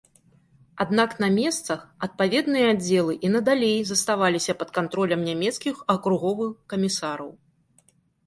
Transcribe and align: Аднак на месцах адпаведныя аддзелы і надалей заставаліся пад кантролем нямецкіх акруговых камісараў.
Аднак 0.83 1.11
на 1.23 1.27
месцах 1.33 1.81
адпаведныя 2.05 2.71
аддзелы 2.75 3.13
і 3.27 3.31
надалей 3.35 3.77
заставаліся 3.91 4.57
пад 4.61 4.69
кантролем 4.77 5.21
нямецкіх 5.29 5.75
акруговых 5.95 6.51
камісараў. 6.73 7.29